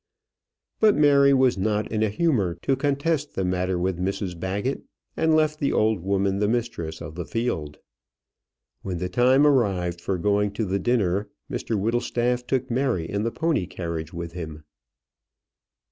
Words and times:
But 0.79 0.95
Mary 0.95 1.31
was 1.31 1.59
not 1.59 1.91
in 1.91 2.01
a 2.01 2.09
humour 2.09 2.55
to 2.63 2.75
contest 2.75 3.35
the 3.35 3.45
matter 3.45 3.77
with 3.77 3.99
Mrs 3.99 4.33
Baggett, 4.39 4.81
and 5.15 5.35
left 5.35 5.59
the 5.59 5.71
old 5.71 5.99
woman 5.99 6.39
the 6.39 6.47
mistress 6.47 7.03
of 7.03 7.13
the 7.13 7.23
field. 7.23 7.77
When 8.81 8.97
the 8.97 9.09
time 9.09 9.45
arrived 9.45 10.01
for 10.01 10.17
going 10.17 10.53
to 10.53 10.65
the 10.65 10.79
dinner, 10.79 11.29
Mr 11.51 11.79
Whittlestaff 11.79 12.47
took 12.47 12.71
Mary 12.71 13.07
in 13.07 13.21
the 13.21 13.29
pony 13.31 13.67
carriage 13.67 14.11
with 14.11 14.31
him. 14.31 14.63